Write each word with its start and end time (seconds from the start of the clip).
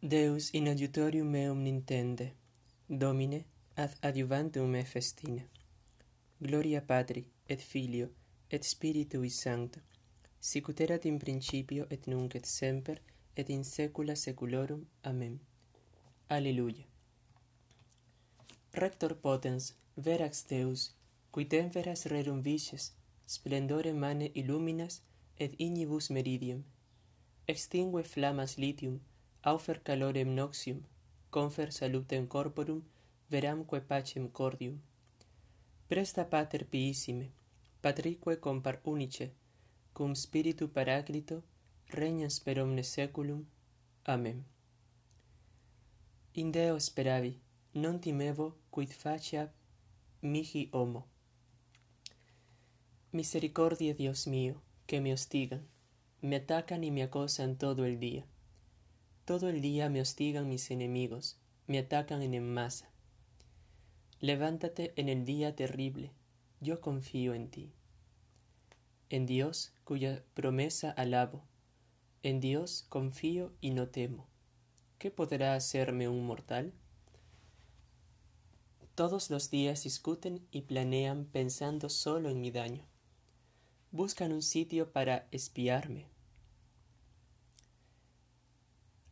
Deus 0.00 0.50
in 0.54 0.68
adiutorium 0.68 1.26
meum 1.26 1.60
nintende, 1.60 2.32
Domine, 2.86 3.44
ad 3.74 3.96
adiuvantum 4.00 4.70
me 4.70 4.84
festine. 4.84 5.48
Gloria 6.38 6.80
Patri, 6.80 7.26
et 7.48 7.60
Filio, 7.60 8.08
et 8.48 8.62
Spiritui 8.62 9.28
Sancto, 9.28 9.80
sicut 10.38 10.80
erat 10.80 11.04
in 11.04 11.18
principio 11.18 11.88
et 11.90 12.06
nunc 12.06 12.36
et 12.36 12.46
semper, 12.46 13.00
et 13.34 13.50
in 13.50 13.64
saecula 13.64 14.14
saeculorum. 14.14 14.86
Amen. 15.02 15.40
Alleluia. 16.28 16.86
Rector 18.74 19.16
potens, 19.16 19.74
verax 19.96 20.44
Deus, 20.46 20.94
qui 21.32 21.44
temperas 21.44 22.06
rerum 22.06 22.40
vices, 22.40 22.92
splendore 23.26 23.92
mane 23.92 24.30
illuminas, 24.34 25.02
et 25.40 25.58
ignibus 25.58 26.10
meridium. 26.10 26.62
Extingue 27.48 28.04
flammas 28.04 28.58
litium, 28.58 29.00
aufer 29.50 29.78
calorem 29.86 30.30
noxium, 30.40 30.80
confer 31.30 31.70
salutem 31.72 32.26
corporum, 32.26 32.82
veramque 33.30 33.80
pacem 33.80 34.28
cordium. 34.28 34.76
Presta 35.88 36.24
pater 36.24 36.64
piissime, 36.64 37.26
patrique 37.82 38.36
compar 38.36 38.80
unice, 38.84 39.32
cum 39.94 40.14
spiritu 40.14 40.68
paraclito, 40.68 41.42
regnas 41.88 42.38
per 42.38 42.58
omnes 42.60 42.88
seculum. 42.88 43.44
Amen. 44.04 44.44
In 46.34 46.50
Deo 46.52 46.78
speravi, 46.78 47.40
non 47.74 47.98
timevo 48.00 48.56
quid 48.70 48.90
facia 48.92 49.52
mihi 50.20 50.68
homo. 50.72 51.06
Misericordia 53.12 53.94
Dios 53.94 54.26
mío, 54.26 54.60
que 54.86 55.00
me 55.00 55.12
hostigan, 55.12 55.66
me 56.20 56.36
atacan 56.36 56.84
y 56.84 56.90
me 56.90 57.02
acosan 57.02 57.56
todo 57.56 57.86
el 57.86 57.98
día. 57.98 58.24
Todo 59.28 59.50
el 59.50 59.60
día 59.60 59.90
me 59.90 60.00
hostigan 60.00 60.48
mis 60.48 60.70
enemigos, 60.70 61.36
me 61.66 61.78
atacan 61.78 62.22
en 62.22 62.54
masa. 62.54 62.88
Levántate 64.20 64.94
en 64.96 65.10
el 65.10 65.26
día 65.26 65.54
terrible, 65.54 66.12
yo 66.62 66.80
confío 66.80 67.34
en 67.34 67.50
ti. 67.50 67.70
En 69.10 69.26
Dios, 69.26 69.74
cuya 69.84 70.24
promesa 70.32 70.90
alabo, 70.92 71.42
en 72.22 72.40
Dios 72.40 72.86
confío 72.88 73.52
y 73.60 73.72
no 73.72 73.88
temo. 73.88 74.26
¿Qué 74.98 75.10
podrá 75.10 75.54
hacerme 75.54 76.08
un 76.08 76.24
mortal? 76.24 76.72
Todos 78.94 79.28
los 79.28 79.50
días 79.50 79.84
discuten 79.84 80.40
y 80.50 80.62
planean 80.62 81.26
pensando 81.26 81.90
solo 81.90 82.30
en 82.30 82.40
mi 82.40 82.50
daño. 82.50 82.86
Buscan 83.92 84.32
un 84.32 84.40
sitio 84.40 84.90
para 84.90 85.28
espiarme. 85.32 86.06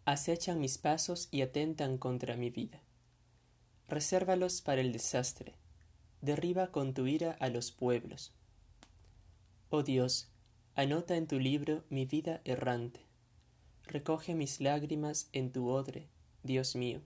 Acechan 0.08 0.60
mis 0.60 0.78
pasos 0.78 1.26
y 1.32 1.42
atentan 1.42 1.98
contra 1.98 2.36
mi 2.36 2.48
vida. 2.48 2.80
Resérvalos 3.88 4.62
para 4.62 4.80
el 4.80 4.92
desastre. 4.92 5.54
Derriba 6.20 6.70
con 6.70 6.94
tu 6.94 7.08
ira 7.08 7.32
a 7.40 7.48
los 7.48 7.72
pueblos. 7.72 8.32
Oh 9.68 9.82
Dios, 9.82 10.28
anota 10.76 11.16
en 11.16 11.26
tu 11.26 11.40
libro 11.40 11.82
mi 11.90 12.06
vida 12.06 12.40
errante. 12.44 13.00
Recoge 13.82 14.36
mis 14.36 14.60
lágrimas 14.60 15.28
en 15.32 15.50
tu 15.50 15.68
odre, 15.70 16.06
Dios 16.44 16.76
mío. 16.76 17.00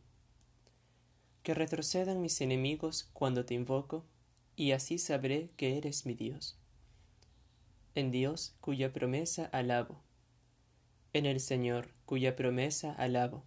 Que 1.43 1.55
retrocedan 1.55 2.21
mis 2.21 2.43
enemigos 2.43 3.09
cuando 3.15 3.47
te 3.47 3.55
invoco, 3.55 4.05
y 4.57 4.73
así 4.73 4.99
sabré 4.99 5.49
que 5.57 5.79
eres 5.79 6.05
mi 6.05 6.13
Dios. 6.13 6.59
En 7.95 8.11
Dios 8.11 8.55
cuya 8.61 8.93
promesa 8.93 9.47
alabo. 9.47 10.03
En 11.13 11.27
el 11.27 11.41
Señor 11.41 11.91
cuya 12.07 12.37
promesa 12.37 12.93
alabo. 12.93 13.45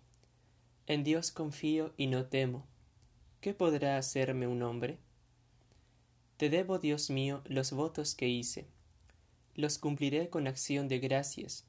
En 0.86 1.03
Dios 1.03 1.31
confío 1.31 1.94
y 1.95 2.08
no 2.08 2.25
temo. 2.25 2.66
¿Qué 3.39 3.53
podrá 3.53 3.97
hacerme 3.97 4.47
un 4.47 4.64
hombre? 4.64 5.00
Te 6.38 6.50
debo, 6.50 6.78
Dios 6.80 7.10
mío, 7.10 7.42
los 7.45 7.71
votos 7.71 8.15
que 8.15 8.27
hice. 8.27 8.67
Los 9.55 9.77
cumpliré 9.77 10.30
con 10.30 10.48
acción 10.48 10.87
de 10.87 10.99
gracias, 10.99 11.65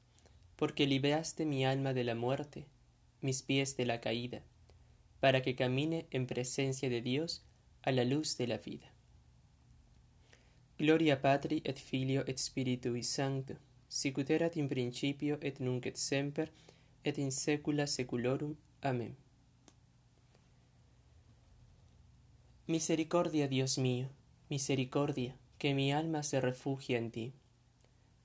porque 0.55 0.85
libraste 0.85 1.45
mi 1.45 1.65
alma 1.65 1.93
de 1.93 2.03
la 2.03 2.15
muerte, 2.15 2.65
mis 3.21 3.41
pies 3.41 3.77
de 3.77 3.85
la 3.85 4.01
caída, 4.01 4.41
para 5.19 5.41
que 5.41 5.55
camine 5.55 6.07
en 6.11 6.27
presencia 6.27 6.89
de 6.89 7.01
Dios 7.01 7.43
a 7.83 7.91
la 7.91 8.03
luz 8.03 8.37
de 8.37 8.47
la 8.47 8.57
vida. 8.57 8.91
Gloria 10.77 11.21
Patri 11.21 11.61
et 11.63 11.77
Filio 11.77 12.25
et 12.27 12.37
Spiritui 12.37 13.03
Sancto, 13.03 13.55
sic 13.95 14.17
ut 14.17 14.29
erat 14.35 14.57
in 14.59 14.67
principio 14.67 15.37
et 15.41 15.61
nunc 15.63 15.85
et 15.87 15.95
semper, 15.95 16.49
et 17.05 17.17
in 17.17 17.31
saecula 17.31 17.85
saeculorum. 17.87 18.57
Amén. 18.81 19.15
Misericordia, 22.67 23.47
Dios 23.47 23.77
mío, 23.77 24.09
misericordia, 24.49 25.37
que 25.57 25.73
mi 25.73 25.93
alma 25.93 26.23
se 26.23 26.41
refugia 26.41 26.97
en 26.97 27.09
ti. 27.11 27.33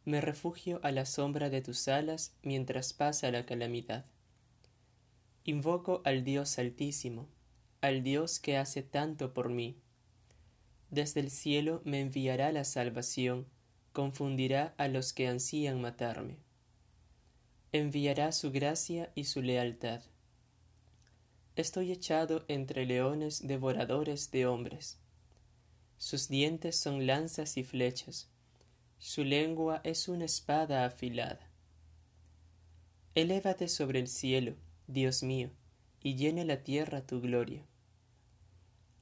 Me 0.05 0.21
refugio 0.21 0.81
a 0.83 0.91
la 0.91 1.07
sombra 1.07 1.51
de 1.51 1.61
tus 1.61 1.87
alas 1.87 2.33
mientras 2.43 2.93
pasa 2.93 3.31
la 3.31 3.47
calamidad. 3.47 4.07
Invoco 5.45 6.03
al 6.05 6.25
Dios 6.25 6.59
Altísimo, 6.59 7.29
al 7.81 8.03
Dios 8.03 8.41
que 8.41 8.57
hace 8.57 8.83
tanto 8.83 9.33
por 9.33 9.51
mí. 9.51 9.77
Desde 10.91 11.21
el 11.21 11.31
cielo 11.31 11.81
me 11.85 12.01
enviará 12.01 12.51
la 12.51 12.65
salvación, 12.65 13.47
confundirá 13.93 14.75
a 14.77 14.89
los 14.89 15.13
que 15.13 15.29
ansían 15.29 15.81
matarme. 15.81 16.37
Enviará 17.73 18.33
su 18.33 18.51
gracia 18.51 19.13
y 19.15 19.25
su 19.25 19.43
lealtad. 19.43 20.03
Estoy 21.57 21.93
echado 21.93 22.45
entre 22.49 22.87
leones 22.87 23.47
devoradores 23.47 24.31
de 24.31 24.47
hombres. 24.47 24.99
Sus 25.99 26.29
dientes 26.29 26.77
son 26.77 27.07
lanzas 27.07 27.57
y 27.57 27.65
flechas, 27.65 28.31
su 29.03 29.25
lengua 29.25 29.81
es 29.83 30.09
una 30.09 30.27
espada 30.27 30.85
afilada. 30.85 31.41
Elévate 33.15 33.67
sobre 33.67 33.99
el 33.99 34.09
cielo, 34.09 34.57
Dios 34.89 35.23
mío, 35.23 35.51
y 36.03 36.17
llene 36.17 36.45
la 36.45 36.63
tierra 36.63 37.07
tu 37.07 37.21
gloria. 37.23 37.65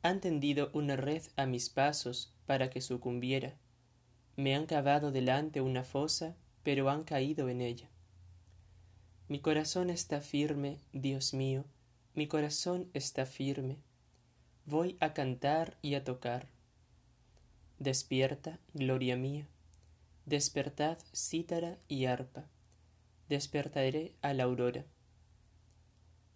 Han 0.03 0.21
tendido 0.21 0.71
una 0.73 0.95
red 0.95 1.23
a 1.35 1.47
mis 1.47 1.69
pasos 1.69 2.33
para 2.47 2.71
que 2.71 2.81
sucumbiera. 2.81 3.57
Me 4.39 4.55
han 4.55 4.67
cavado 4.67 5.11
delante 5.11 5.61
una 5.61 5.83
fosa, 5.83 6.37
pero 6.63 6.91
han 6.91 7.03
caído 7.03 7.49
en 7.49 7.61
ella. 7.61 7.89
Mi 9.27 9.41
corazón 9.41 9.91
está 9.91 10.21
firme, 10.21 10.79
Dios 10.93 11.35
mío, 11.35 11.65
mi 12.15 12.29
corazón 12.29 12.89
está 12.95 13.27
firme. 13.27 13.79
Voy 14.65 14.97
a 15.01 15.13
cantar 15.13 15.77
y 15.83 15.97
a 15.97 16.05
tocar. 16.05 16.47
Despierta, 17.81 18.61
gloria 18.75 19.17
mía. 19.17 19.49
Despertad 20.25 20.99
cítara 21.13 21.77
y 21.89 22.05
arpa. 22.05 22.47
Despertaré 23.29 24.15
a 24.23 24.35
la 24.35 24.45
aurora. 24.45 24.85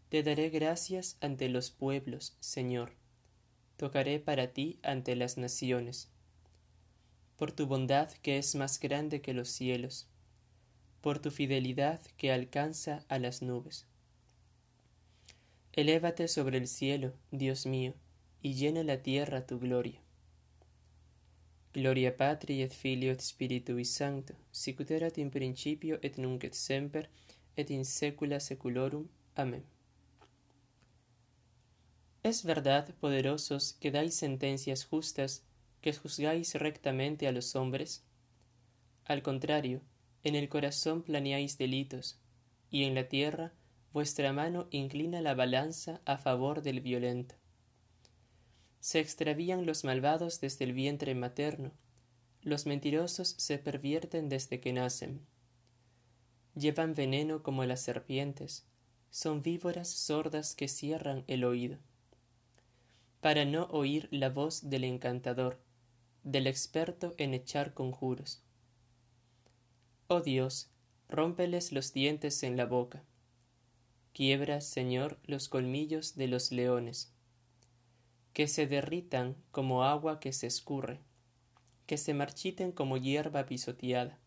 Te 0.09 0.25
daré 0.25 0.51
gracias 0.51 1.19
ante 1.21 1.49
los 1.49 1.71
pueblos, 1.71 2.37
Señor. 2.41 2.95
Tocaré 3.77 4.19
para 4.19 4.49
ti 4.49 4.81
ante 4.83 5.15
las 5.15 5.39
naciones. 5.39 6.12
Por 7.43 7.51
tu 7.51 7.67
bondad 7.67 8.09
que 8.23 8.39
es 8.39 8.55
más 8.55 8.79
grande 8.79 9.21
que 9.21 9.35
los 9.35 9.49
cielos, 9.49 10.07
por 11.01 11.19
tu 11.19 11.33
fidelidad 11.33 12.01
que 12.17 12.31
alcanza 12.31 13.05
a 13.09 13.19
las 13.19 13.43
nubes. 13.43 13.85
Elévate 15.73 16.29
sobre 16.29 16.59
el 16.59 16.69
cielo, 16.69 17.15
Dios 17.33 17.67
mío, 17.67 17.95
y 18.43 18.55
llena 18.55 18.85
la 18.85 19.03
tierra 19.03 19.45
tu 19.45 19.59
gloria. 19.59 20.01
Gloria 21.73 22.17
Patri 22.17 22.63
et 22.63 22.73
Filio 22.73 23.11
et 23.11 23.21
Spiritui 23.21 23.87
Sancto, 23.87 24.35
sic 24.53 24.79
ut 24.79 24.93
erat 24.93 25.19
in 25.19 25.31
principio 25.31 25.99
et 26.01 26.19
nunc 26.19 26.45
et 26.45 26.55
semper, 26.55 27.11
et 27.57 27.69
in 27.73 27.85
saecula 27.85 28.39
saeculorum. 28.39 29.09
Amén. 29.35 29.65
Es 32.23 32.45
verdad, 32.45 32.95
poderosos, 33.01 33.73
que 33.81 33.91
dais 33.91 34.15
sentencias 34.15 34.85
justas, 34.85 35.43
que 35.83 35.93
juzgáis 35.93 36.55
rectamente 36.55 37.29
a 37.29 37.33
los 37.33 37.55
hombres. 37.55 38.05
Al 39.05 39.23
contrario, 39.23 39.83
en 40.23 40.37
el 40.37 40.49
corazón 40.49 41.03
planeáis 41.03 41.59
delitos, 41.59 42.19
y 42.71 42.85
en 42.85 42.95
la 42.95 43.09
tierra 43.09 43.53
vuestra 43.93 44.33
mano 44.33 44.69
inclina 44.71 45.21
la 45.21 45.35
balanza 45.35 46.01
a 46.07 46.17
favor 46.17 46.63
del 46.63 46.81
violento. 46.81 47.35
Se 48.81 49.01
extravían 49.01 49.67
los 49.67 49.85
malvados 49.85 50.41
desde 50.41 50.65
el 50.65 50.73
vientre 50.73 51.15
materno, 51.15 51.73
los 52.43 52.67
mentirosos 52.67 53.35
se 53.39 53.59
pervierten 53.59 54.29
desde 54.29 54.61
que 54.61 54.73
nacen. 54.73 55.25
Llevan 56.55 56.95
veneno 56.95 57.43
como 57.43 57.65
las 57.65 57.81
serpientes, 57.81 58.67
son 59.11 59.43
víboras 59.43 59.89
sordas 59.89 60.55
que 60.55 60.69
cierran 60.69 61.25
el 61.27 61.45
oído. 61.45 61.79
Para 63.21 63.45
no 63.45 63.67
oír 63.67 64.09
la 64.11 64.31
voz 64.31 64.69
del 64.69 64.85
encantador, 64.85 65.61
del 66.25 66.47
experto 66.47 67.15
en 67.19 67.35
echar 67.35 67.75
conjuros. 67.75 68.43
Oh 70.09 70.21
Dios, 70.21 70.71
rómpeles 71.09 71.73
los 71.73 71.93
dientes 71.93 72.43
en 72.43 72.57
la 72.57 72.67
boca. 72.67 73.03
Quiebra, 74.13 74.61
Señor, 74.61 75.19
los 75.25 75.49
colmillos 75.49 76.17
de 76.17 76.29
los 76.29 76.53
leones, 76.53 77.13
que 78.33 78.47
se 78.47 78.67
derritan 78.67 79.37
como 79.51 79.85
agua 79.85 80.21
que 80.21 80.33
se 80.33 80.47
escurre, 80.47 81.01
que 81.87 81.97
se 81.97 82.15
marchiten 82.15 82.73
como 82.73 82.97
hierba 82.97 83.47
pisoteada, 83.47 84.19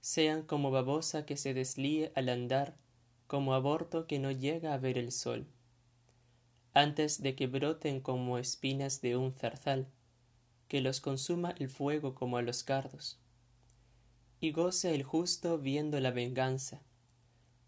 sean 0.00 0.42
como 0.42 0.70
babosa 0.70 1.26
que 1.26 1.36
se 1.36 1.54
deslíe 1.54 2.12
al 2.14 2.28
andar, 2.28 2.76
como 3.26 3.54
aborto 3.54 4.06
que 4.06 4.18
no 4.18 4.30
llega 4.30 4.72
a 4.72 4.78
ver 4.78 4.98
el 4.98 5.10
sol, 5.10 5.46
antes 6.74 7.22
de 7.22 7.34
que 7.34 7.46
broten 7.46 8.00
como 8.00 8.38
espinas 8.38 9.00
de 9.00 9.16
un 9.16 9.32
zarzal, 9.32 9.88
que 10.68 10.80
los 10.80 11.00
consuma 11.00 11.54
el 11.58 11.68
fuego 11.68 12.14
como 12.14 12.36
a 12.36 12.42
los 12.42 12.62
cardos. 12.62 13.18
Y 14.40 14.52
goce 14.52 14.94
el 14.94 15.02
justo 15.02 15.58
viendo 15.58 15.98
la 16.00 16.10
venganza, 16.10 16.82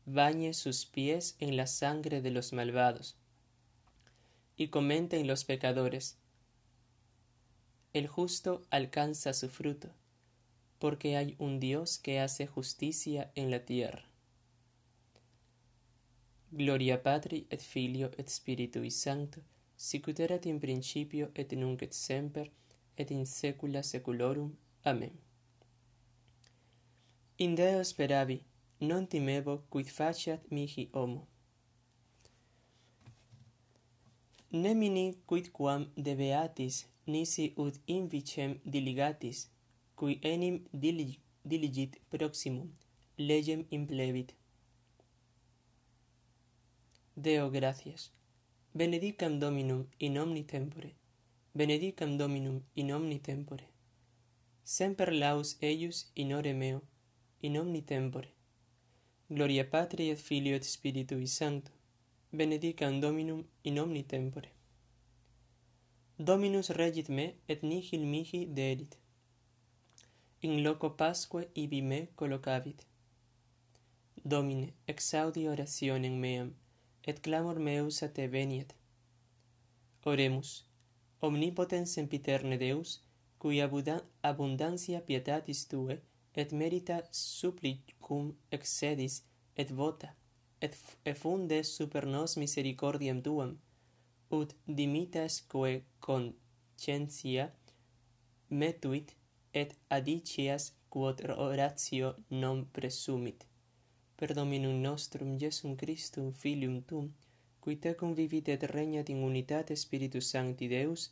bañe 0.04 0.52
sus 0.54 0.86
pies 0.86 1.36
en 1.38 1.56
la 1.56 1.66
sangre 1.66 2.20
de 2.20 2.30
los 2.30 2.52
malvados, 2.52 3.16
y 4.56 4.68
comenten 4.68 5.26
los 5.26 5.44
pecadores. 5.44 6.18
El 7.92 8.06
justo 8.06 8.62
alcanza 8.70 9.32
su 9.32 9.48
fruto, 9.48 9.90
porque 10.78 11.16
hay 11.16 11.36
un 11.38 11.60
Dios 11.60 11.98
que 11.98 12.20
hace 12.20 12.46
justicia 12.46 13.32
en 13.34 13.50
la 13.50 13.64
tierra. 13.64 14.04
Gloria 16.50 17.02
Patri 17.02 17.46
et 17.50 17.60
Filio 17.60 18.10
et 18.16 18.28
Spiritui 18.28 18.90
Sancto, 18.90 19.42
sicut 19.76 20.18
in 20.46 20.58
principio 20.58 21.30
et 21.34 21.52
nunc 21.52 21.82
et 21.82 21.92
semper 21.92 22.50
et 22.98 23.10
in 23.10 23.24
saecula 23.24 23.82
saeculorum. 23.82 24.50
Amen. 24.84 25.14
In 27.38 27.54
Deo 27.54 27.82
speravi, 27.84 28.42
non 28.80 29.06
timebo 29.06 29.62
quid 29.70 29.86
faciat 29.86 30.40
mihi 30.50 30.88
homo. 30.92 31.26
Nemini 34.52 35.04
quid 35.26 35.52
quam 35.52 35.86
debeatis, 35.96 36.86
nisi 37.06 37.52
ut 37.56 37.74
invicem 37.86 38.58
diligatis, 38.64 39.48
cui 39.94 40.18
enim 40.22 40.64
dilig 40.72 41.18
diligit 41.44 41.96
proximum, 42.10 42.68
legem 43.16 43.64
implevit. 43.70 44.34
Deo 47.16 47.50
gratias. 47.50 48.10
Benedicam 48.74 49.38
Dominum 49.38 49.86
in 49.98 50.18
omni 50.18 50.44
tempore 50.44 50.94
benedicam 51.58 52.16
Dominum 52.16 52.62
in 52.76 52.92
omni 52.92 53.18
tempore. 53.18 53.64
Semper 54.62 55.10
laus 55.12 55.56
eius 55.60 56.12
in 56.14 56.32
ore 56.32 56.52
meo, 56.52 56.82
in 57.40 57.56
omni 57.58 57.82
tempore. 57.82 58.28
Gloria 59.28 59.64
Patri 59.64 60.08
et 60.10 60.20
Filio 60.20 60.54
et 60.54 60.62
Spiritui 60.62 61.26
Sancto, 61.26 61.72
benedicam 62.30 63.00
Dominum 63.00 63.42
in 63.64 63.80
omni 63.80 64.04
tempore. 64.04 64.52
Dominus 66.16 66.70
regit 66.70 67.08
me 67.08 67.34
et 67.48 67.62
nihil 67.62 68.06
mihi 68.06 68.46
deerit. 68.46 68.96
In 70.42 70.62
loco 70.62 70.90
pasque 70.90 71.48
ibi 71.54 71.82
me 71.82 72.08
collocavit. 72.14 72.86
Domine, 74.24 74.74
exaudi 74.86 75.48
orationem 75.48 76.20
meam, 76.20 76.54
et 77.02 77.20
clamor 77.20 77.58
meus 77.58 78.02
a 78.02 78.08
te 78.08 78.28
veniet. 78.28 78.74
Oremus, 80.04 80.67
omnipotens 81.20 81.92
sempiterne 81.94 82.58
Deus, 82.58 83.00
cui 83.38 83.60
abundantia 83.62 85.00
pietatis 85.00 85.66
tue, 85.70 86.00
et 86.34 86.52
merita 86.52 87.02
supplicum 87.10 88.32
excedis, 88.52 89.22
et 89.56 89.70
vota, 89.70 90.14
et 90.60 90.74
effunde 91.04 91.62
super 91.64 92.06
nos 92.06 92.36
misericordiam 92.36 93.22
tuam, 93.22 93.56
ut 94.30 94.54
dimitas 94.66 95.40
quae 95.50 95.82
conscientia 96.00 97.50
metuit, 98.50 99.14
et 99.52 99.74
adicias 99.90 100.72
quod 100.88 101.20
oratio 101.36 102.14
non 102.30 102.66
presumit. 102.72 103.46
Per 104.16 104.34
Dominum 104.34 104.80
nostrum 104.82 105.36
Iesum 105.40 105.76
Christum 105.76 106.32
Filium 106.32 106.82
tuum, 106.82 107.12
qui 107.68 107.76
te 107.76 107.92
convivit 107.92 108.48
et 108.48 108.62
regnat 108.64 109.10
in 109.12 109.18
unitate 109.22 109.76
Spiritus 109.76 110.30
Sancti 110.32 110.68
Deus, 110.68 111.10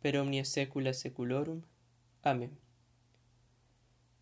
per 0.00 0.14
omnia 0.20 0.44
saecula 0.44 0.92
saeculorum. 0.92 1.62
Amen. 2.22 2.52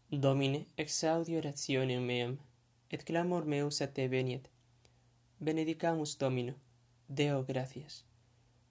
Domine, 0.09 0.65
exaudi 0.77 1.37
orationem 1.37 2.01
meam, 2.01 2.39
et 2.89 3.05
clamor 3.05 3.45
meus 3.45 3.83
a 3.83 3.89
te 3.93 4.07
veniet. 4.09 4.49
Benedicamus 5.39 6.17
Domino, 6.17 6.55
Deo 7.09 7.45
gratias. 7.45 8.05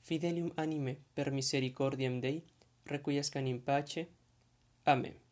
Fidelium 0.02 0.50
anime 0.56 0.98
per 1.14 1.30
misericordiam 1.32 2.20
Dei, 2.20 2.42
requiescan 2.86 3.46
in 3.46 3.62
pace. 3.62 4.08
Amen. 4.86 5.25